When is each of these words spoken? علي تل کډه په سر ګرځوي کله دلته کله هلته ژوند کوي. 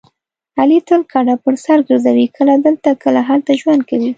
علي 0.59 0.79
تل 0.87 1.01
کډه 1.13 1.35
په 1.43 1.49
سر 1.65 1.77
ګرځوي 1.87 2.27
کله 2.37 2.53
دلته 2.65 2.89
کله 3.03 3.21
هلته 3.29 3.51
ژوند 3.59 3.81
کوي. 3.89 4.09